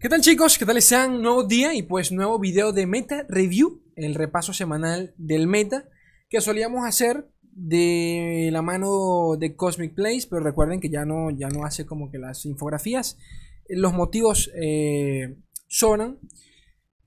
[0.00, 0.56] ¿Qué tal chicos?
[0.56, 1.20] ¿Qué tal sean?
[1.20, 5.90] Nuevo día y pues nuevo video de Meta Review, el repaso semanal del Meta
[6.30, 11.48] que solíamos hacer de la mano de Cosmic Place, pero recuerden que ya no, ya
[11.48, 13.18] no hace como que las infografías.
[13.68, 15.36] Los motivos eh,
[15.66, 16.18] sonan,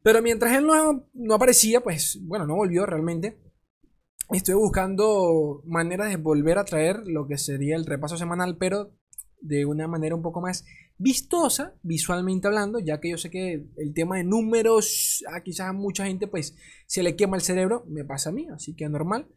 [0.04, 3.40] pero mientras él no, no aparecía, pues bueno, no volvió realmente.
[4.30, 8.92] Estoy buscando maneras de volver a traer lo que sería el repaso semanal, pero
[9.42, 10.64] de una manera un poco más
[10.98, 15.74] vistosa, visualmente hablando, ya que yo sé que el tema de números, a quizás a
[15.74, 16.56] mucha gente pues
[16.88, 19.28] se le quema el cerebro, me pasa a mí, así que es normal.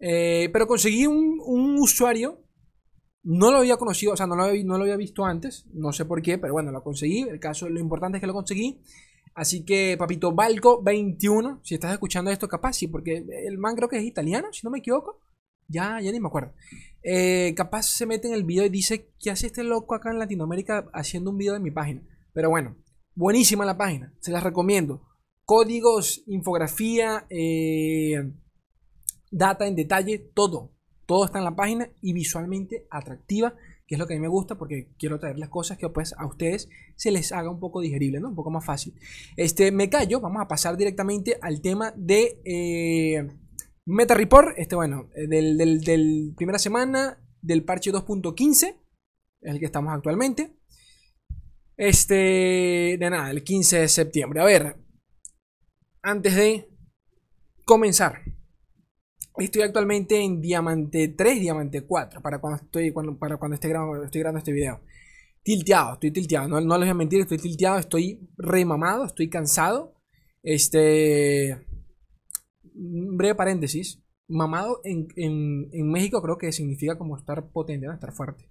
[0.00, 1.40] Eh, pero conseguí un,
[1.78, 2.42] usuario,
[3.22, 5.92] no lo había conocido, o sea, no lo, había, no lo había visto antes, no
[5.92, 8.82] sé por qué, pero bueno, lo conseguí, el caso, lo importante es que lo conseguí.
[9.34, 13.96] Así que, papito, Balco21, si estás escuchando esto, capaz sí, porque el man creo que
[13.96, 15.20] es italiano, si no me equivoco.
[15.68, 16.52] Ya, ya ni me acuerdo.
[17.02, 20.18] Eh, capaz se mete en el video y dice, ¿qué hace este loco acá en
[20.18, 22.02] Latinoamérica haciendo un video de mi página?
[22.32, 22.76] Pero bueno,
[23.14, 25.02] buenísima la página, se las recomiendo.
[25.44, 28.32] Códigos, infografía, eh,
[29.30, 30.72] data en detalle, todo.
[31.06, 33.54] Todo está en la página y visualmente atractiva,
[33.86, 36.14] que es lo que a mí me gusta porque quiero traer las cosas que pues
[36.16, 38.28] a ustedes se les haga un poco digerible, ¿no?
[38.28, 38.94] Un poco más fácil.
[39.36, 42.40] Este, me callo, vamos a pasar directamente al tema de...
[42.44, 43.41] Eh,
[43.84, 48.76] Meta Report, este bueno, eh, del, primera semana del parche 2.15,
[49.40, 50.56] es el que estamos actualmente.
[51.76, 54.40] Este, de nada, el 15 de septiembre.
[54.40, 54.76] A ver,
[56.00, 56.68] antes de
[57.64, 58.22] comenzar,
[59.38, 64.04] estoy actualmente en Diamante 3, Diamante 4, para cuando estoy, cuando, para cuando esté grabando,
[64.04, 64.80] estoy grabando este video.
[65.42, 69.96] Tilteado, estoy tilteado, no, no les voy a mentir, estoy tilteado, estoy remamado, estoy cansado.
[70.44, 71.66] Este
[72.74, 78.48] un breve paréntesis, mamado en, México creo que significa como estar potente, estar fuerte.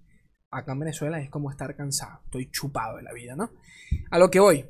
[0.50, 3.50] Acá en Venezuela es como estar cansado, estoy chupado de la vida, ¿no?
[4.10, 4.66] A lo que voy.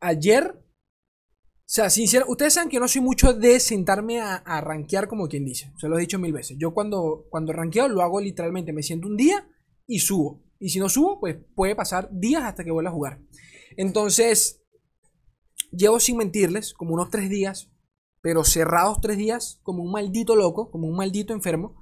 [0.00, 5.08] Ayer, o sea, sincero, ustedes saben que no soy mucho de sentarme a, a rankear
[5.08, 6.58] como quien dice, se lo he dicho mil veces.
[6.58, 9.48] Yo cuando, cuando ranqueo lo hago literalmente, me siento un día
[9.86, 10.42] y subo.
[10.58, 13.20] Y si no subo, pues puede pasar días hasta que vuelva a jugar.
[13.76, 14.62] Entonces,
[15.72, 17.73] llevo sin mentirles como unos tres días
[18.24, 21.76] pero cerrados tres días como un maldito loco, como un maldito enfermo,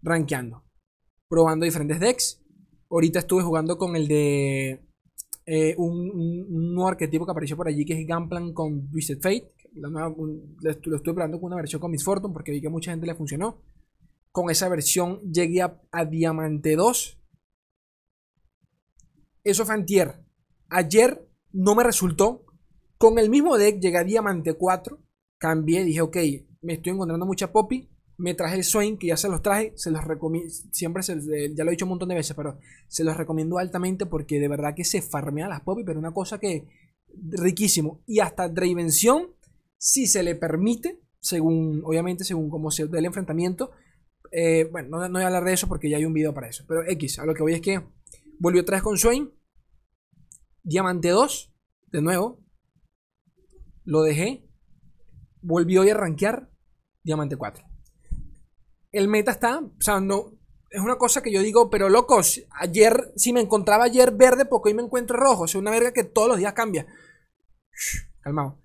[0.00, 0.64] rankeando,
[1.28, 2.42] probando diferentes decks.
[2.88, 4.88] Ahorita estuve jugando con el de
[5.44, 9.52] eh, un, nuevo arquetipo que apareció por allí, que es Gunplan con Twisted Fate.
[9.74, 13.14] lo estuve probando con una versión con Miss Fortune porque vi que mucha gente le
[13.14, 13.60] funcionó.
[14.32, 17.20] Con esa versión llegué a, a Diamante 2.
[19.44, 20.24] Eso fue antier.
[20.70, 22.46] Ayer no me resultó.
[22.96, 25.09] Con el mismo deck llegué a Diamante 4
[25.40, 26.16] cambié, dije, ok,
[26.60, 29.90] me estoy encontrando mucha Poppy, me traje el Swain, que ya se los traje, se
[29.90, 31.14] los recomiendo, siempre se,
[31.54, 34.48] ya lo he dicho un montón de veces, pero se los recomiendo altamente porque de
[34.48, 36.68] verdad que se farmea las Poppy, pero una cosa que
[37.14, 38.02] riquísimo.
[38.06, 39.30] Y hasta Dravención,
[39.78, 43.70] si se le permite, según, obviamente, según cómo se dé el enfrentamiento,
[44.30, 46.48] eh, bueno, no, no, voy a hablar de eso porque ya hay un video para
[46.48, 47.82] eso, pero X, a lo que voy es que
[48.38, 49.32] volvió otra vez con Swain,
[50.62, 51.52] Diamante 2,
[51.86, 52.44] de nuevo,
[53.84, 54.49] lo dejé,
[55.42, 56.50] volvió a rankear
[57.02, 57.64] Diamante 4.
[58.92, 60.32] El meta está, o sea, no,
[60.70, 64.70] es una cosa que yo digo, pero locos, ayer, si me encontraba ayer verde, porque
[64.70, 66.86] hoy me encuentro rojo, o sea, una verga que todos los días cambia.
[68.20, 68.60] calmado.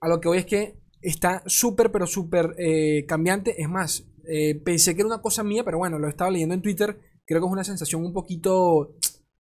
[0.00, 3.60] A lo que voy es que está súper, pero súper eh, cambiante.
[3.60, 6.62] Es más, eh, pensé que era una cosa mía, pero bueno, lo estaba leyendo en
[6.62, 6.98] Twitter.
[7.24, 8.96] Creo que es una sensación un poquito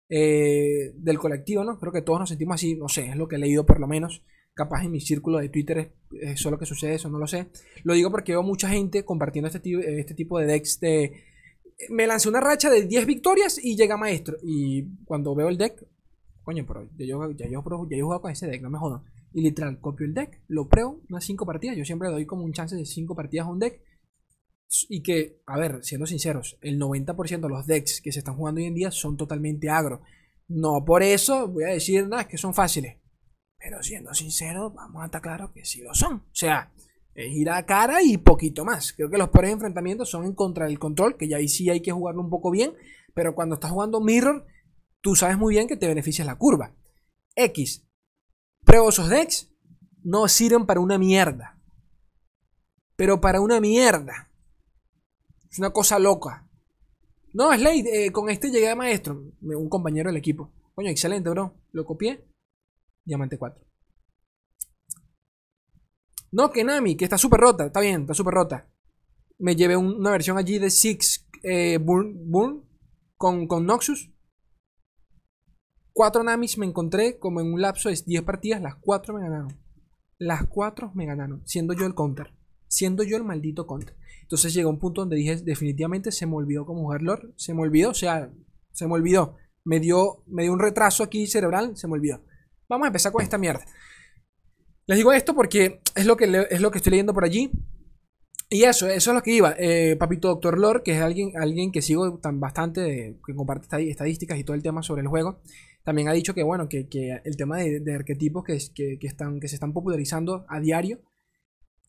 [0.09, 1.79] eh, del colectivo, ¿no?
[1.79, 3.87] Creo que todos nos sentimos así, no sé, es lo que he leído por lo
[3.87, 4.23] menos
[4.55, 7.49] capaz en mi círculo de Twitter es, solo que sucede eso, no lo sé.
[7.85, 11.25] Lo digo porque veo mucha gente compartiendo este, este tipo de decks de...
[11.89, 14.37] Me lancé una racha de 10 victorias y llega maestro.
[14.43, 15.87] Y cuando veo el deck,
[16.43, 19.03] coño, pero ya yo, ya yo, ya he jugado con ese deck, no me jodan.
[19.33, 21.77] Y literal, copio el deck, lo pruebo, unas 5 partidas.
[21.77, 23.81] Yo siempre doy como un chance de 5 partidas a un deck.
[24.89, 28.61] Y que, a ver, siendo sinceros, el 90% de los decks que se están jugando
[28.61, 30.03] hoy en día son totalmente agro.
[30.49, 32.97] No por eso voy a decir nada, que son fáciles.
[33.61, 36.17] Pero siendo sincero, vamos a estar claro que sí lo son.
[36.17, 36.73] O sea,
[37.15, 38.95] es ir a cara y poquito más.
[38.95, 41.83] Creo que los peores enfrentamientos son en contra del control, que ya ahí sí hay
[41.83, 42.75] que jugarlo un poco bien.
[43.15, 44.47] Pero cuando estás jugando Mirror,
[45.03, 46.75] tú sabes muy bien que te beneficia la curva.
[47.35, 47.87] X.
[48.65, 49.53] Pruebo esos decks.
[50.03, 51.59] No sirven para una mierda.
[52.97, 54.31] Pero para una mierda.
[55.51, 56.49] Es una cosa loca.
[57.35, 59.23] No, Slade, eh, con este llegué a maestro.
[59.43, 60.51] Un compañero del equipo.
[60.75, 61.55] Coño, excelente, bro.
[61.73, 62.30] Lo copié.
[63.05, 63.65] Diamante 4.
[66.33, 67.67] No, que Nami, que está súper rota.
[67.67, 68.69] Está bien, está súper rota.
[69.39, 72.69] Me llevé una versión allí de Six eh, Burn,
[73.17, 74.13] con, con Noxus.
[75.93, 79.59] Cuatro Namis me encontré como en un lapso de 10 partidas, las cuatro me ganaron.
[80.19, 82.33] Las cuatro me ganaron, siendo yo el counter.
[82.69, 83.97] Siendo yo el maldito counter.
[84.23, 87.33] Entonces llegó un punto donde dije, definitivamente se me olvidó cómo jugar lore.
[87.37, 88.31] Se me olvidó, o sea,
[88.73, 89.37] se me olvidó.
[89.65, 92.23] Me dio, me dio un retraso aquí cerebral, se me olvidó.
[92.71, 93.65] Vamos a empezar con esta mierda.
[94.87, 97.51] Les digo esto porque es lo que, es lo que estoy leyendo por allí.
[98.49, 99.55] Y eso, eso es lo que iba.
[99.59, 104.39] Eh, Papito Doctor Lore, que es alguien, alguien que sigo tan bastante, que comparte estadísticas
[104.39, 105.41] y todo el tema sobre el juego,
[105.85, 106.87] también ha dicho que, bueno, que,
[107.25, 108.59] el tema de, arquetipos que,
[108.99, 111.01] que, están, que se están popularizando a diario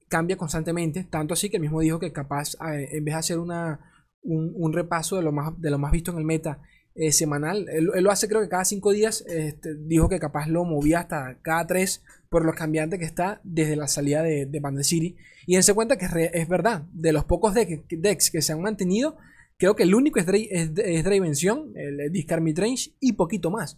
[0.07, 1.03] cambia constantemente.
[1.03, 3.79] Tanto así que él mismo dijo que capaz, eh, en vez de hacer una,
[4.23, 6.59] un, repaso de lo, más, de lo más visto en el meta
[6.93, 10.65] eh, semanal, él, lo hace creo que cada cinco días, este, dijo que capaz lo
[10.65, 15.15] movía hasta cada tres por lo cambiante que está desde la salida de, de City.
[15.47, 19.17] Y dense cuenta que es, verdad, de los pocos decks, que se han mantenido,
[19.57, 23.77] creo que el único es, es, es Dravención, el Discard Midrange y poquito más.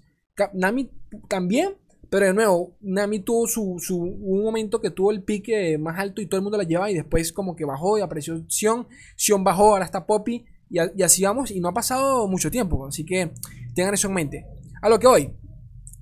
[0.54, 0.90] Nami
[1.28, 1.76] también,
[2.10, 6.28] pero de nuevo, Nami tuvo su, un momento que tuvo el pique más alto y
[6.28, 9.72] todo el mundo la llevaba y después como que bajó y apareció Sion, Sion bajó,
[9.72, 13.32] ahora está Poppy y, así vamos y no ha pasado mucho tiempo, así que
[13.76, 14.46] tengan eso en mente.
[14.82, 15.32] A lo que hoy,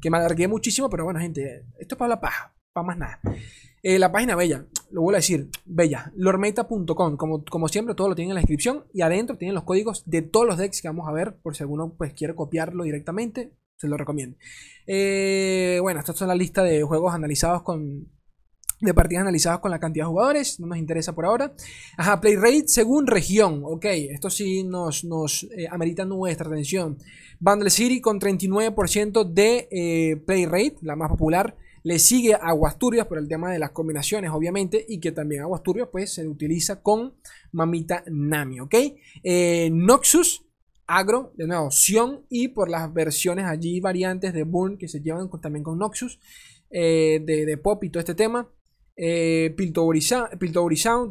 [0.02, 3.20] que me alargué muchísimo, pero bueno, gente, esto es para la paja, para más nada.
[3.84, 8.16] Eh, la página bella, lo vuelvo a decir, bella, lormeta.com, como, como siempre, todo lo
[8.16, 11.08] tienen en la descripción y adentro tienen los códigos de todos los decks que vamos
[11.10, 14.38] a ver, por si alguno pues quiere copiarlo directamente, se lo recomiendo.
[14.88, 18.08] Eh, bueno, esta es la lista de juegos analizados con
[18.82, 21.54] de partidas analizadas con la cantidad de jugadores, no nos interesa por ahora.
[21.98, 26.98] Ajá, play rate según región, ok, esto sí nos, nos eh, amerita nuestra atención.
[27.40, 31.56] Bundle City con 39% de eh, play rate, la más popular.
[31.84, 36.14] Le sigue Aguasturias por el tema de las combinaciones, obviamente, y que también Aguasturias pues
[36.14, 37.14] se utiliza con
[37.52, 38.76] Mamita Nami, ¿ok?
[39.24, 40.46] Eh, Noxus,
[40.86, 45.30] Agro, de nuevo, Sion, y por las versiones allí variantes de Burn que se llevan
[45.40, 46.20] también con Noxus,
[46.70, 48.48] de, de Pop y todo este tema.
[48.96, 49.98] Eh, Piltover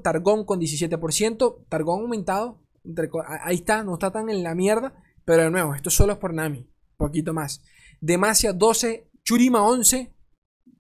[0.03, 1.67] Targón con 17%.
[1.69, 2.61] Targón aumentado.
[3.43, 4.95] Ahí está, no está tan en la mierda.
[5.25, 6.69] Pero de nuevo, esto solo es por Nami.
[6.97, 7.63] Poquito más.
[8.01, 9.11] Demacia 12.
[9.23, 10.13] Churima 11.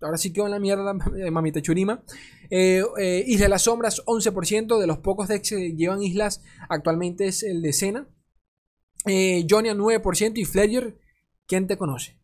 [0.00, 0.94] Ahora sí quedó en la mierda,
[1.30, 2.02] mamita Churima.
[2.50, 4.78] Eh, eh, Isla de las Sombras 11%.
[4.78, 8.08] De los pocos decks que llevan islas, actualmente es el de Sena.
[9.06, 10.38] Eh, Jonia 9%.
[10.38, 10.98] Y Fledger,
[11.46, 12.18] ¿quién te conoce?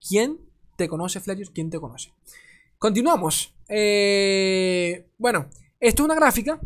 [0.00, 0.40] ¿Quién
[0.76, 1.50] te conoce, Fledger?
[1.52, 2.12] ¿Quién te conoce?
[2.78, 3.54] Continuamos.
[3.70, 6.60] Eh, bueno, esto es una gráfica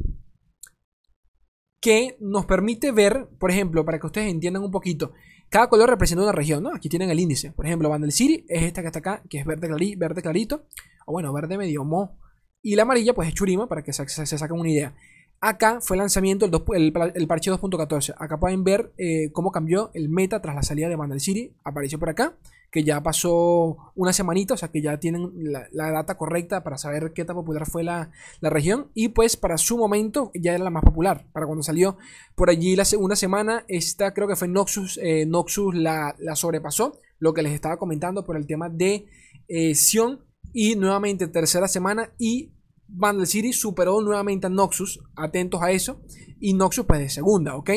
[1.81, 5.13] que nos permite ver, por ejemplo, para que ustedes entiendan un poquito,
[5.51, 6.75] cada color representa una región, ¿no?
[6.75, 7.53] Aquí tienen el índice.
[7.53, 10.67] Por ejemplo, Vandal City es esta que está acá, que es verde, verde clarito,
[11.07, 12.19] o bueno, verde medio mo.
[12.63, 14.97] Y la amarilla, pues es Churima, para que se, se, saquen una idea.
[15.41, 18.15] Acá fue el lanzamiento el, parche 2.14.
[18.17, 21.55] Acá pueden ver eh, cómo cambió el meta tras la salida de Vandal City.
[21.65, 22.35] Apareció por acá
[22.75, 27.13] que ya pasó una semanita, o sea que ya tienen la, data correcta para saber
[27.13, 28.11] qué tan popular fue la,
[28.41, 28.91] región.
[28.95, 31.25] Y pues para su momento ya era la más popular.
[31.33, 31.99] Para cuando salió
[32.35, 37.33] por allí la segunda semana, esta creo que fue Noxus, eh, Noxus la, sobrepasó, lo
[37.33, 39.07] que les estaba comentando por el tema de
[39.47, 40.25] eh, Sion.
[40.53, 42.54] Y nuevamente tercera semana y
[42.87, 46.03] Vandal City superó nuevamente a Noxus, atentos a eso.
[46.41, 47.71] Y Noxus pues de segunda, ¿ok?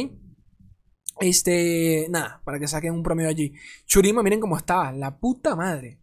[1.19, 3.53] Este, nada, para que saquen un promedio allí.
[3.85, 4.91] Churima, miren cómo estaba.
[4.91, 6.01] La puta madre.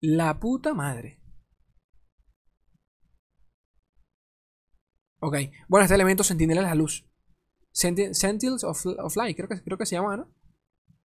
[0.00, 1.20] La puta madre.
[5.20, 5.36] Ok.
[5.68, 7.06] Bueno, este elemento sentinela de la luz.
[7.72, 10.30] Sentinels of, Light, creo que, creo que se llama, ¿no?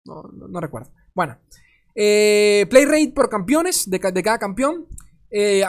[0.04, 0.92] No, recuerdo.
[1.14, 1.38] Bueno.
[1.94, 4.86] Eh, play rate por campeones de cada campeón.
[5.38, 5.62] Eh,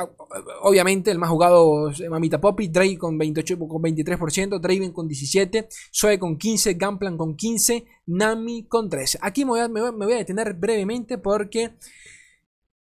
[0.61, 5.67] obviamente el más jugado es Mamita Poppy, Drake con, 28, con 23%, Draven con 17%,
[5.93, 9.17] Zoe con 15%, Gunplan con 15%, Nami con 13%.
[9.21, 11.73] Aquí me voy, a, detener brevemente porque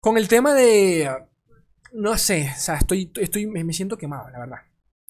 [0.01, 1.09] con el tema de...
[1.93, 4.57] No sé, o sea, estoy, estoy, me siento quemado, la verdad.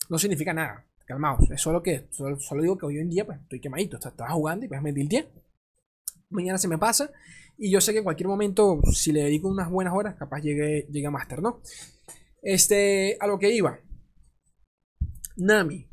[0.09, 1.49] No significa nada, calmaos.
[1.49, 3.97] Es solo que, solo, digo que hoy en día pues, estoy quemadito.
[3.97, 5.27] Estaba jugando y pues me tilteé.
[6.33, 7.09] Mañana se me pasa
[7.57, 10.87] y yo sé que en cualquier momento, si le dedico unas buenas horas, capaz llegue,
[10.91, 11.61] llegue a Master, ¿no?
[12.41, 13.79] Este, a lo que iba.
[15.37, 15.87] Nami.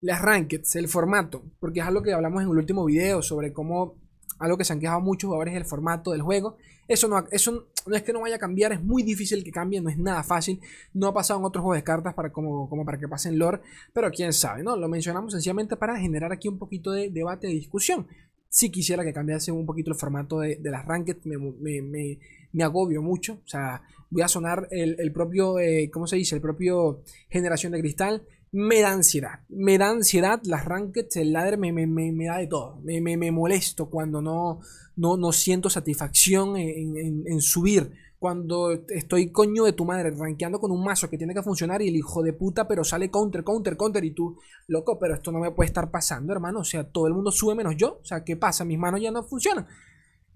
[0.00, 1.42] Las rankeds, el formato.
[1.58, 4.00] Porque es algo que hablamos en el último video sobre cómo
[4.38, 6.56] algo que se han quejado muchos jugadores es el formato del juego.
[6.88, 9.80] Eso no, eso no es que no vaya a cambiar, es muy difícil que cambie,
[9.80, 10.60] no es nada fácil.
[10.92, 13.60] No ha pasado en otros juegos de cartas para como, como para que pasen lore,
[13.92, 14.76] pero quién sabe, ¿no?
[14.76, 18.06] Lo mencionamos sencillamente para generar aquí un poquito de debate, de discusión
[18.52, 23.40] si quisiera que cambiase un poquito el formato de, las ranked, me, agobio mucho.
[23.42, 23.80] O sea,
[24.10, 26.34] voy a sonar el, propio, eh, ¿cómo se dice?
[26.34, 28.22] El propio generación de cristal.
[28.52, 29.40] me da ansiedad.
[29.48, 32.78] Me da ansiedad las rankeds, el ladder me, me, me, da de todo.
[32.84, 34.60] Me, me, molesto cuando no,
[34.96, 37.90] no, no siento satisfacción en, en, subir.
[38.22, 41.88] Cuando estoy coño de tu madre rankeando con un mazo que tiene que funcionar y
[41.88, 44.38] el hijo de puta, pero sale counter, counter, counter y tú,
[44.68, 46.60] loco, pero esto no me puede estar pasando, hermano.
[46.60, 47.98] O sea, todo el mundo sube menos yo.
[48.00, 48.64] O sea, ¿qué pasa?
[48.64, 49.66] Mis manos ya no funcionan.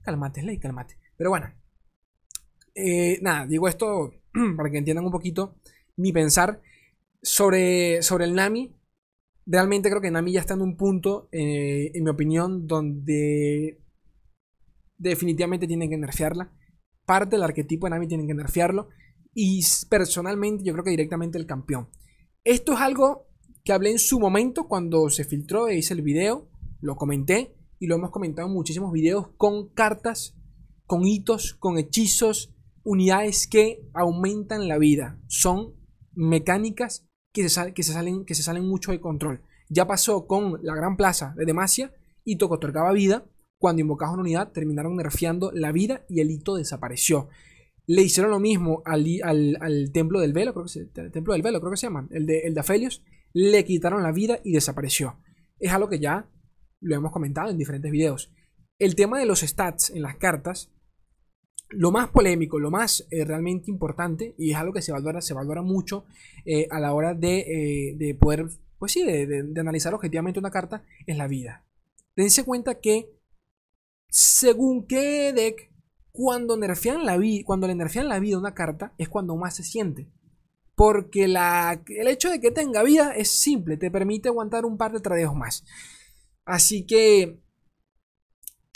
[0.03, 0.99] Cálmate, Slay, cálmate.
[1.17, 1.47] Pero bueno.
[2.75, 4.15] Eh, nada, digo esto
[4.57, 5.55] para que entiendan un poquito
[5.95, 6.61] mi pensar
[7.23, 8.75] sobre, sobre el Nami.
[9.47, 13.81] Realmente creo que Nami ya está en un punto, eh, en mi opinión, donde
[14.99, 16.51] definitivamente tienen que nerfearla.
[17.07, 18.89] Parte del arquetipo de Nami tienen que nerfearlo.
[19.33, 21.89] Y personalmente yo creo que directamente el campeón.
[22.45, 23.27] Esto es algo
[23.65, 26.49] que hablé en su momento cuando se filtró e hice el video.
[26.81, 30.37] Lo comenté y lo hemos comentado en muchísimos videos con cartas,
[30.87, 35.19] con hitos, con hechizos, unidades que aumentan la vida.
[35.27, 35.75] Son
[36.15, 39.43] mecánicas que se, que se, salen, que se salen mucho de control.
[39.69, 41.93] Ya pasó con la Gran Plaza de Demacia,
[42.25, 43.27] hito que otorgaba vida.
[43.67, 47.31] Cuando invocabas una unidad, terminaron nerfeando la vida y el hito desapareció.
[47.85, 51.43] Le hicieron lo mismo al, al, Templo del Velo, creo que se, el Templo del
[51.43, 53.03] Velo, creo que se llama, el de, el de Aphelios.
[53.33, 55.19] Le quitaron la vida y desapareció.
[55.59, 56.31] Es algo que ya
[56.79, 58.33] lo hemos comentado en diferentes videos.
[58.79, 60.71] El tema de los stats en las cartas
[61.71, 65.35] lo más polémico, lo más eh, realmente importante, y es algo que se valora, se
[65.35, 66.05] valora mucho
[66.45, 68.47] eh, a la hora de, eh, poder,
[68.79, 71.65] pues sí, de, analizar objetivamente una carta, es la vida.
[72.15, 73.11] Dense cuenta que,
[74.09, 75.73] según qué deck,
[76.13, 80.09] cuando, la cuando le nerfean la vida a una carta, es cuando más se siente.
[80.75, 84.93] Porque la, el hecho de que tenga vida es simple, te permite aguantar un par
[84.93, 85.65] de tradeos más.
[86.45, 87.41] Así que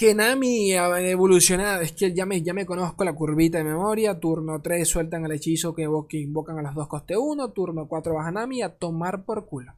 [0.01, 4.19] que Nami evolucionado, es que ya me, ya me conozco la curvita de memoria.
[4.19, 7.53] Turno 3 sueltan el hechizo que, invocan a los dos coste 1.
[7.53, 9.75] Turno 4 baja Nami a tomar por culo.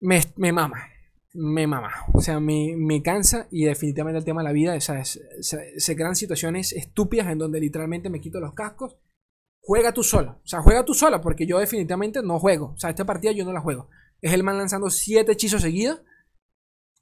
[0.00, 0.86] Me, mama.
[1.34, 1.90] Me mama.
[2.12, 4.78] O sea, me, cansa y definitivamente el tema de la vida.
[4.80, 8.96] se, crean situaciones estúpidas en donde literalmente me quito los cascos.
[9.60, 10.40] Juega tú solo.
[10.44, 12.72] O sea, juega tú solo porque yo definitivamente no juego.
[12.74, 13.88] O sea, esta partida yo no la juego.
[14.20, 16.02] Es el man lanzando 7 hechizos seguidos.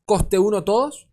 [0.05, 1.11] Coste 1 todos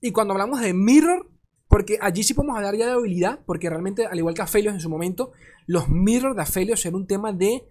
[0.00, 1.30] y cuando hablamos de Mirror,
[1.68, 4.80] porque allí sí podemos hablar ya de habilidad, porque realmente, al igual que Aphelios en
[4.80, 5.32] su momento,
[5.66, 7.64] los Mirror de Aphelios eran un tema de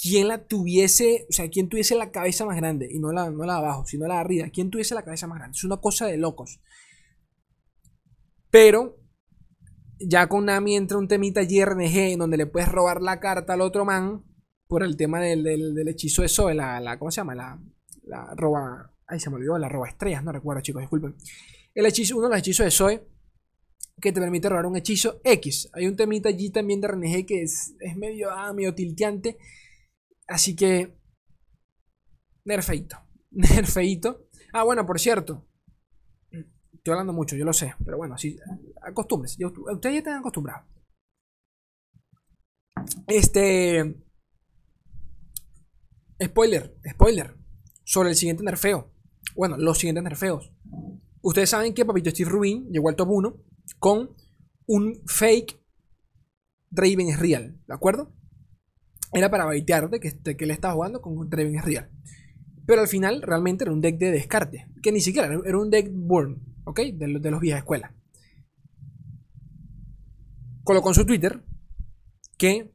[0.00, 3.44] quién la tuviese, o sea, quién tuviese la cabeza más grande, y no la, no
[3.44, 5.56] la de abajo, sino la de arriba, quién tuviese la cabeza más grande.
[5.56, 6.60] Es una cosa de locos.
[8.50, 8.98] Pero
[9.98, 13.60] ya con Nami entra un temita JRNG en donde le puedes robar la carta al
[13.60, 14.24] otro man
[14.66, 15.46] por el tema del,
[15.88, 17.34] hechizo de Zoe, la, la, ¿cómo se llama?
[17.34, 17.60] La,
[18.04, 21.14] la roba Ay, se me olvidó la roba estrellas, no recuerdo, chicos, disculpen.
[21.74, 23.06] El hechizo, uno de los hechizos de Zoe
[24.00, 25.68] que te permite robar un hechizo X.
[25.74, 29.36] Hay un temita allí también de RNG que es, medio, ah, medio tilteante.
[30.32, 30.96] Así que.
[32.44, 32.96] Nerfeito.
[33.30, 34.28] Nerfeito.
[34.52, 35.46] Ah, bueno, por cierto.
[36.30, 37.74] Estoy hablando mucho, yo lo sé.
[37.84, 38.36] Pero bueno, sí.
[38.80, 39.36] Acostumbres.
[39.40, 40.66] Ustedes ya están acostumbrados.
[43.06, 44.02] Este.
[46.22, 47.36] Spoiler, spoiler.
[47.84, 48.92] Sobre el siguiente nerfeo
[49.34, 50.52] bueno, los siguientes nerfeos.
[51.22, 53.36] Ustedes saben que Papito Steve Rubin llegó al top 1
[53.78, 54.14] con
[54.66, 55.60] un fake
[56.70, 58.14] Draven es real, ¿de acuerdo?
[59.12, 61.90] Era para baitear de que, que él estaba jugando con es real.
[62.66, 65.90] Pero al final realmente era un deck de descarte, que ni siquiera era un deck
[65.92, 66.80] burn, ¿ok?
[66.94, 67.94] De, de los viejas escuela.
[70.64, 71.42] Colocó en su Twitter
[72.38, 72.72] que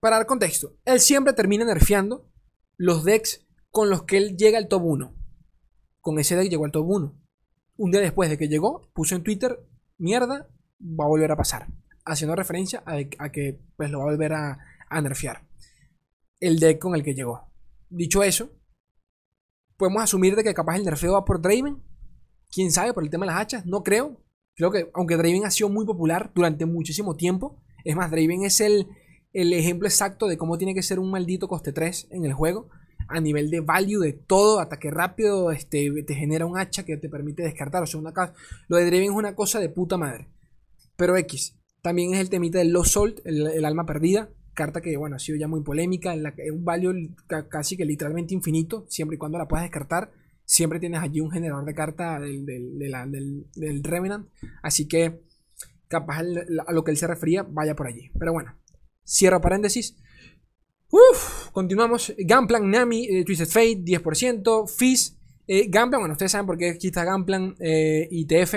[0.00, 2.30] para dar contexto, él siempre termina nerfeando
[2.76, 5.14] los decks con los que él llega al top 1.
[6.00, 7.20] Con ese deck llegó al top 1.
[7.76, 9.58] Un día después de que llegó, puso en Twitter,
[9.98, 10.48] mierda,
[10.80, 11.68] va a volver a pasar.
[12.04, 14.58] Haciendo referencia a, que pues, lo va a volver a,
[15.02, 15.42] nerfear.
[16.38, 17.50] El deck con el que llegó.
[17.88, 18.50] Dicho eso,
[19.76, 21.82] podemos asumir de que capaz el nerfeo va por Draven.
[22.52, 24.20] Quién sabe, por el tema de las hachas, no creo.
[24.54, 28.60] Creo que aunque Draven ha sido muy popular durante muchísimo tiempo, es más, Draven es
[28.60, 28.88] el,
[29.32, 32.70] el ejemplo exacto de cómo tiene que ser un maldito coste 3 en el juego.
[33.08, 37.10] A nivel de value de todo, ataque rápido, este, te genera un hacha que te
[37.10, 37.82] permite descartar.
[37.82, 38.12] O sea, una
[38.68, 40.28] lo de Draven es una cosa de puta madre.
[40.96, 44.30] Pero X, también es el temita del Lost Soul, el, alma perdida.
[44.54, 46.16] Carta que, bueno, ha sido ya muy polémica.
[46.16, 47.14] La, un value
[47.50, 50.10] casi que literalmente infinito, siempre y cuando la puedas descartar.
[50.46, 52.78] Siempre tienes allí un generador de carta del, del,
[53.54, 54.26] del, Revenant.
[54.62, 55.20] Así que,
[55.86, 58.10] capaz a lo que él se refería, vaya por allí.
[58.18, 58.56] Pero bueno,
[59.06, 59.94] Cierro paréntesis.
[60.88, 62.14] Uf, continuamos.
[62.18, 64.66] Gunplan Nami, eh, Twisted Fate, 10%.
[64.66, 68.54] Fizz, eh, Gunplan, bueno, ustedes saben por qué aquí está Gunplan eh, ITF.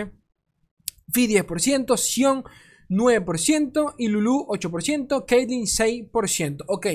[1.12, 1.98] Fizz 10%.
[1.98, 2.46] Sion
[2.90, 6.64] 9% y Lulu 8%, Caitlyn 6%.
[6.68, 6.88] Ok.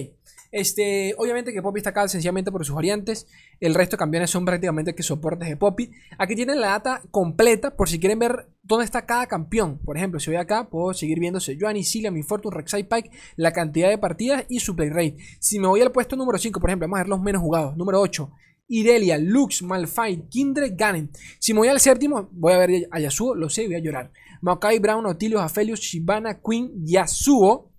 [0.52, 3.26] Este, obviamente que Poppy está acá sencillamente por sus variantes.
[3.58, 5.90] El resto de campeones son prácticamente que soportes de Poppy.
[6.18, 9.78] Aquí tienen la data completa por si quieren ver dónde está cada campeón.
[9.78, 13.52] Por ejemplo, si voy acá, puedo seguir viéndose Joanny, Cilia, Mi Fortune, Rek'Sai Pike, la
[13.52, 15.16] cantidad de partidas y su play rate.
[15.40, 17.74] Si me voy al puesto número 5, por ejemplo, vamos a ver los menos jugados.
[17.78, 18.30] Número 8,
[18.68, 21.10] Irelia, Lux, Malphite, Kindred, Ganen.
[21.38, 24.10] Si me voy al séptimo, voy a ver a Yasuo, lo sé, voy a llorar.
[24.42, 27.72] Maokai, Brown, Otilios, Aphelios, Shibana, Queen, Yasuo.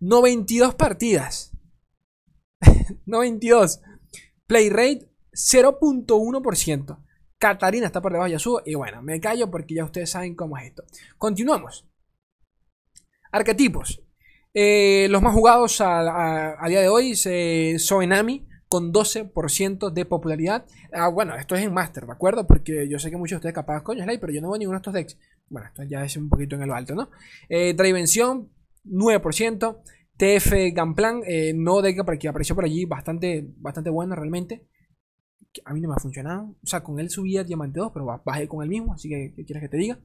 [0.00, 1.52] 92 partidas.
[3.06, 3.82] 92.
[4.46, 7.04] Play rate 0.1%.
[7.38, 8.62] Katarina está por debajo de Yasuo.
[8.64, 10.84] Y bueno, me callo porque ya ustedes saben cómo es esto.
[11.18, 11.88] Continuamos.
[13.32, 14.02] Arquetipos.
[14.54, 20.64] Eh, los más jugados a, día de hoy son Enami con 12% de popularidad.
[20.94, 22.46] Ah, bueno, esto es en Master, ¿de acuerdo?
[22.46, 24.78] Porque yo sé que muchos de ustedes capaz, coño, Slay, pero yo no veo ninguno
[24.78, 25.18] de estos decks.
[25.50, 27.10] Bueno, esto ya es un poquito en lo alto, ¿no?
[27.50, 29.82] Eh, 9%.
[30.16, 34.66] TF Gunplan, eh, no deck que apareció por allí, bastante, bastante bueno realmente.
[35.66, 36.56] A mí no me ha funcionado.
[36.62, 39.44] O sea, con él subía Diamante 2, pero bajé con el mismo, así que ¿qué
[39.44, 39.98] quieres que te diga?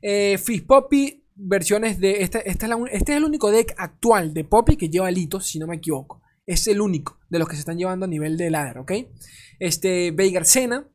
[0.00, 2.22] Eh, Poppy, versiones de.
[2.22, 5.76] Este, este, es el único deck actual de Poppy que lleva litos, si no me
[5.76, 6.22] equivoco.
[6.46, 8.92] Es el único de los que se están llevando a nivel de ladder, ¿ok?
[9.58, 10.88] Este, Veigar Sena,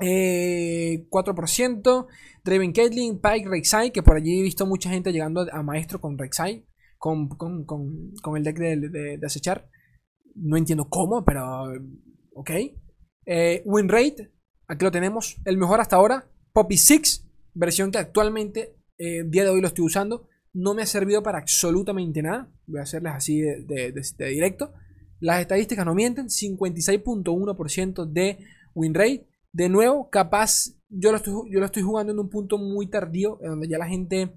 [0.00, 2.06] eh, 4%.
[2.42, 6.16] Draven Caitlyn, Pike, Rek'Sai, que por allí he visto mucha gente llegando a maestro con
[6.16, 6.66] Rek'Sai
[7.00, 8.76] con, con, con, con el deck de,
[9.18, 9.68] de, acechar.
[10.34, 11.72] No entiendo cómo, pero
[12.34, 12.50] ok.
[13.26, 14.30] Eh, win rate,
[14.68, 16.30] aquí lo tenemos, el mejor hasta ahora.
[16.52, 20.28] Poppy 6, versión que actualmente, eh, día de hoy lo estoy usando.
[20.52, 22.50] No me ha servido para absolutamente nada.
[22.66, 24.72] Voy a hacerles así de, de directo.
[25.20, 26.26] Las estadísticas no mienten.
[26.26, 28.38] 56.1% de
[28.74, 29.26] win rate.
[29.52, 33.38] De nuevo, capaz, yo lo, estoy, yo lo estoy jugando en un punto muy tardío,
[33.42, 34.32] en donde ya la gente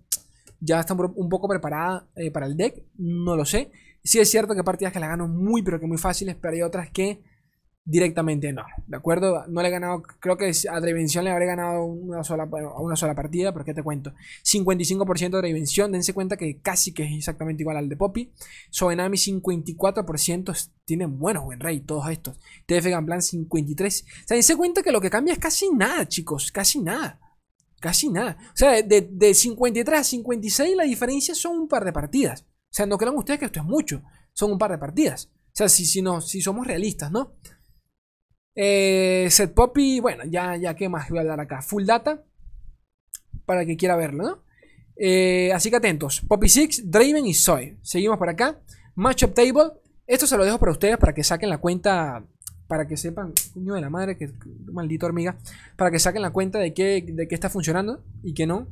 [0.60, 3.70] ya está un poco preparada eh, para el deck, no lo sé.
[4.04, 6.56] Sí es cierto que hay partidas que la gano muy, pero que muy fáciles, pero
[6.56, 7.22] hay otras que
[7.86, 9.46] directamente no, ¿de acuerdo?
[9.48, 13.14] No le he ganado, creo que a Drevención le habré ganado una sola, una sola
[13.14, 14.14] partida, pero ¿qué te cuento?
[14.44, 18.32] 55% de Drevención, dense cuenta que casi que es exactamente igual al de Poppy.
[18.70, 22.40] Soenami 54%, tienen buenos buen rey todos estos.
[22.68, 24.04] TF Gunplan 53%.
[24.04, 27.20] O sea, dense cuenta que lo que cambia es casi nada, chicos, casi nada.
[27.82, 28.38] Casi nada.
[28.54, 32.44] O sea, de, 53 a 56 la diferencia son un par de partidas.
[32.44, 34.02] O sea, no crean ustedes que esto es mucho.
[34.32, 35.30] Son un par de partidas.
[35.48, 37.34] O sea, si, si, no, si somos realistas, ¿no?
[38.56, 41.62] Eh, set Poppy, bueno, ya, ya más voy a dar acá.
[41.62, 42.24] Full data.
[43.46, 44.44] Para que quiera verlo, ¿no?
[44.96, 46.22] Eh, así que atentos.
[46.28, 47.78] Poppy 6, Draven y Soy.
[47.82, 48.62] Seguimos por acá.
[48.96, 49.72] Matchup Table.
[50.06, 52.26] Esto se lo dejo para ustedes para que saquen la cuenta
[52.68, 54.32] para que sepan, coño de la madre, que
[54.72, 55.38] maldito hormiga,
[55.76, 58.68] para que saquen la cuenta de qué, de qué está funcionando y qué no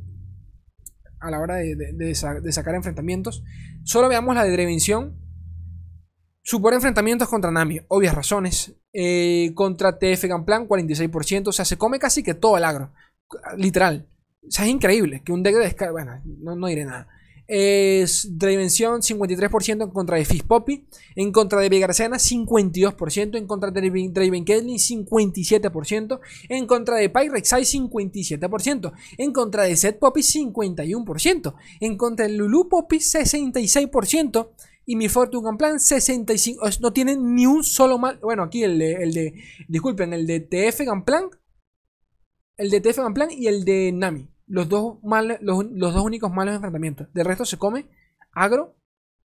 [1.21, 3.43] a la hora de, sacar enfrentamientos.
[3.83, 5.17] Solo veamos la de Drevención.
[6.43, 8.75] Supone enfrentamientos contra Nami, obvias razones.
[8.93, 11.47] Eh, contra TF Gunplan, 46%.
[11.47, 12.91] O sea, se come casi que todo el agro.
[13.57, 14.07] Literal.
[14.47, 15.91] O sea, es increíble que un deck de descarga.
[15.91, 17.07] Bueno, no, no diré nada
[17.53, 20.85] es Dimension 53% en contra de Fizz Poppy,
[21.17, 27.63] en contra de Vegarcena 52%, en contra de Draven Caitlyn 57%, en contra de Pyrexai
[27.63, 34.47] 57%, en contra de Set Poppy 51%, en contra de Lulu Poppy 66%.
[34.91, 36.65] Y mi Fortune Plan 65.
[36.81, 38.19] No tienen ni un solo mal.
[38.21, 38.93] Bueno, aquí el de.
[38.93, 41.29] El de disculpen, el de TF Gunplan.
[42.57, 44.97] El de TF Gunplan y el de Nami los dos,
[45.39, 47.07] los, dos únicos malos enfrentamientos.
[47.13, 47.89] De resto se come
[48.33, 48.75] agro,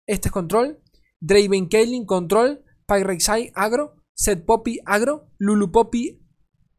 [0.06, 0.80] este es control,
[1.20, 6.24] Draven Kaelin control, Pyrexai agro, Set Poppy agro, Lulu Poppy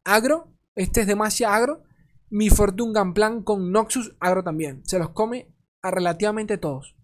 [0.05, 1.83] agro, este es demasiado agro,
[2.29, 4.85] mi Fortune Gunplan con Noxus agro también.
[4.85, 6.95] Se los come a relativamente todos.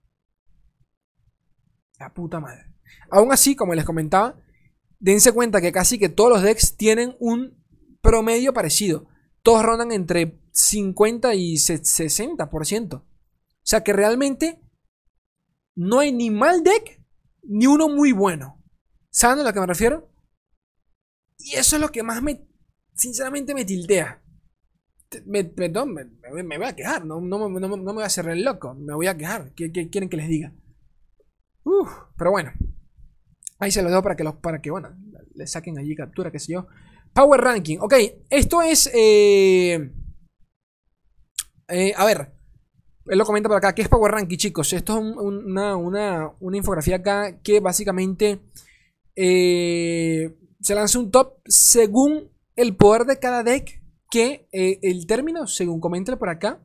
[2.00, 2.74] La puta madre.
[3.10, 4.40] Aún así, como les comentaba,
[5.00, 7.64] dense cuenta que casi que todos los decks tienen un
[8.02, 9.08] promedio parecido.
[9.42, 12.96] Todos rondan entre 50 y 60%.
[12.96, 13.04] O
[13.64, 14.62] sea que realmente
[15.76, 17.02] no hay ni mal deck
[17.44, 18.64] ni uno muy bueno.
[19.10, 20.10] ¿Saben a lo que me refiero?
[21.38, 22.48] Y eso es lo que más me,
[22.94, 24.22] sinceramente, me tildea.
[25.26, 27.60] Me, perdón, me, voy a quejar, no, no, me
[27.94, 29.54] voy a hacer el loco, me voy a quejar.
[29.54, 30.54] ¿Qué, quieren que les diga?
[32.18, 32.52] Pero bueno,
[33.60, 34.96] ahí se lo dejo para que, los, para que bueno,
[35.34, 36.68] le saquen allí captura, qué sé yo.
[37.14, 37.94] Power Ranking, ok,
[38.30, 38.90] esto es...
[38.94, 39.92] Eh,
[41.68, 42.34] eh, a ver,
[43.06, 43.74] él lo comenta por acá.
[43.74, 44.74] ¿Qué es Power Ranking, chicos?
[44.74, 48.42] Esto es una, infografía acá que básicamente
[49.16, 53.82] eh, se lanza un top según el poder de cada deck.
[54.10, 56.62] Que eh, el término, según comenta por acá,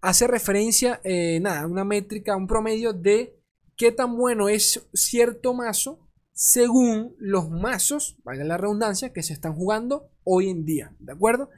[0.00, 1.00] hace referencia,
[1.40, 3.37] nada, una métrica, un promedio de
[3.78, 6.00] qué tan bueno es cierto mazo
[6.32, 11.50] según los mazos, valga la redundancia, que se están jugando hoy en día, ¿de acuerdo?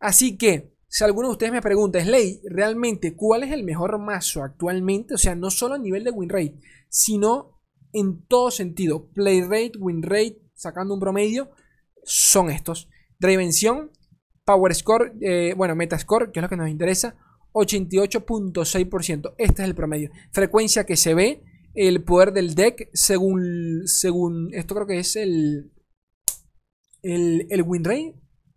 [0.00, 4.42] Así que, si alguno de ustedes me pregunta, Slay, realmente, ¿cuál es el mejor mazo
[4.42, 5.14] actualmente?
[5.14, 7.58] O sea, no solo a nivel de win rate, sino
[7.94, 11.50] en todo sentido, play rate, win rate, sacando un promedio,
[12.04, 12.90] son estos.
[13.18, 13.92] Dravención,
[14.44, 17.16] Power Score, eh, bueno, Metascore, que es lo que nos interesa,
[17.52, 19.34] 88.6%.
[19.38, 20.10] Este es el promedio.
[20.32, 21.42] Frecuencia que se ve,
[21.78, 25.70] el poder del deck, según, según esto creo que es el,
[27.02, 28.14] el, el win rate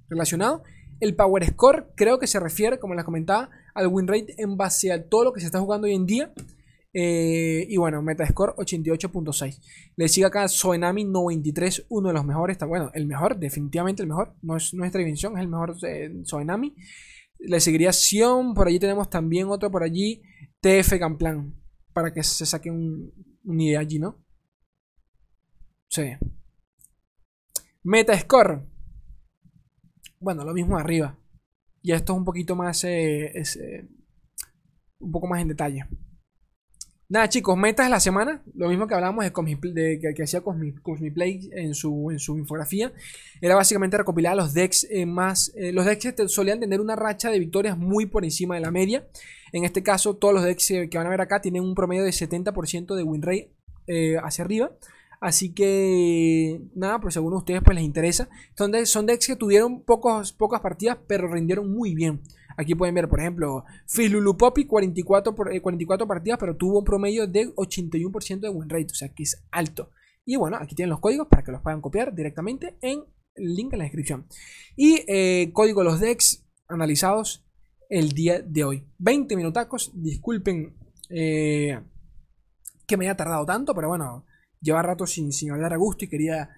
[0.10, 0.64] relacionado.
[1.00, 4.92] El Power Score creo que se refiere, como les comentaba, al win rate en base
[4.92, 6.34] a todo lo que se está jugando hoy en día.
[6.94, 9.62] Eh, y bueno, Metascore 88.6.
[9.98, 12.56] Le sigue acá Soenami 93, uno de los mejores.
[12.56, 14.34] Está, bueno, el mejor, definitivamente el mejor.
[14.42, 16.76] No es nuestra dimensión, es el mejor eh, Soenami.
[17.38, 18.56] Le seguiría Sion.
[18.56, 20.24] Por allí tenemos también otro por allí.
[20.60, 21.61] TF Gamplan.
[21.94, 24.24] Para que se saque un, una idea allí, ¿no?
[25.90, 26.14] Sí.
[27.84, 28.62] Metascore.
[30.20, 31.18] Bueno, lo mismo arriba.
[31.82, 32.84] Y esto es un poquito más.
[32.84, 33.34] Eh,
[35.00, 35.86] un poco más en detalle.
[37.12, 38.42] Nada, chicos, metas de la semana.
[38.56, 42.94] Lo mismo que hablábamos de, que, hacía Cosmiplay en su, en su infografía.
[43.42, 45.52] Era básicamente recopilar los decks eh, más.
[45.58, 49.06] Eh, los decks solían tener una racha de victorias muy por encima de la media.
[49.52, 52.12] En este caso, todos los decks que van a ver acá tienen un promedio de
[52.12, 53.54] 70% de win rate
[53.88, 54.72] eh, hacia arriba.
[55.20, 58.28] Así que, nada, pues según ustedes pues les interesa.
[58.58, 62.22] Son, son decks que tuvieron pocos, pocas partidas, pero rindieron muy bien.
[62.58, 67.54] Aquí pueden ver, por ejemplo, Filulu Poppy, 44, 44 partidas, pero tuvo un promedio de
[67.54, 69.92] 81% de win rate, o sea que es alto.
[70.26, 73.04] Y bueno, aquí tienen los códigos para que los puedan copiar directamente en
[73.36, 74.28] el link en la descripción.
[74.76, 77.46] Y eh, código los decks analizados
[77.92, 78.88] el día de hoy.
[79.00, 80.74] 20 minutacos, disculpen
[81.10, 81.78] eh,
[82.88, 84.26] que me haya tardado tanto, pero bueno,
[84.62, 86.50] lleva rato sin, sin hablar a gusto y quería,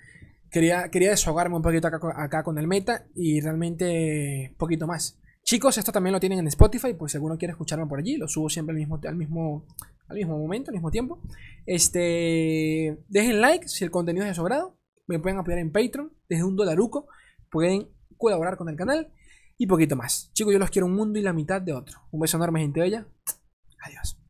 [0.51, 5.19] quería, quería desahogarme un poquito acá, acá con el meta y realmente poquito más.
[5.43, 8.27] Chicos, esto también lo tienen en Spotify, pues si alguno quiere escucharme por allí, lo
[8.27, 9.65] subo siempre al mismo, al mismo,
[10.07, 11.19] al mismo momento, al mismo tiempo.
[11.65, 16.43] Este, dejen like si el contenido es de sobrado, me pueden apoyar en Patreon, desde
[16.43, 17.07] un dolaruco,
[17.49, 19.11] pueden colaborar con el canal
[19.57, 20.31] y poquito más.
[20.33, 22.01] Chicos, yo los quiero un mundo y la mitad de otro.
[22.11, 23.07] Un beso enorme, gente bella.
[23.79, 24.22] Adiós.